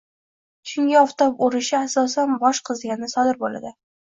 Chunki 0.71 0.95
oftob 1.01 1.43
o`rishi 1.49 1.77
asosan 1.81 2.35
bosh 2.47 2.63
qiziganda 2.71 3.13
sodir 3.15 3.41
bo`ladi 3.45 3.77